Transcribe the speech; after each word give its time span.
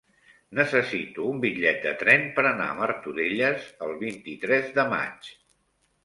Necessito 0.59 1.25
un 1.31 1.41
bitllet 1.41 1.83
de 1.83 1.91
tren 1.99 2.25
per 2.39 2.45
anar 2.51 2.69
a 2.73 2.77
Martorelles 2.79 3.67
el 3.89 3.93
vint-i-tres 4.05 4.73
de 4.79 4.87
maig. 4.95 5.29